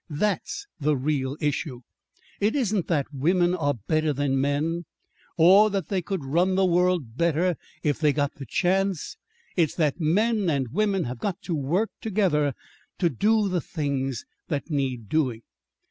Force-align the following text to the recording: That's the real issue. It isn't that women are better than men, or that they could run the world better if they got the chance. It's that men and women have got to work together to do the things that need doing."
That's 0.09 0.65
the 0.79 0.97
real 0.97 1.37
issue. 1.39 1.81
It 2.39 2.55
isn't 2.55 2.87
that 2.87 3.13
women 3.13 3.53
are 3.53 3.75
better 3.87 4.13
than 4.13 4.41
men, 4.41 4.85
or 5.37 5.69
that 5.69 5.89
they 5.89 6.01
could 6.01 6.25
run 6.25 6.55
the 6.55 6.65
world 6.65 7.17
better 7.17 7.55
if 7.83 7.99
they 7.99 8.11
got 8.11 8.33
the 8.33 8.47
chance. 8.47 9.15
It's 9.55 9.75
that 9.75 9.99
men 10.01 10.49
and 10.49 10.69
women 10.73 11.03
have 11.03 11.19
got 11.19 11.39
to 11.43 11.53
work 11.53 11.91
together 12.01 12.55
to 12.97 13.11
do 13.11 13.47
the 13.47 13.61
things 13.61 14.25
that 14.47 14.71
need 14.71 15.07
doing." 15.07 15.43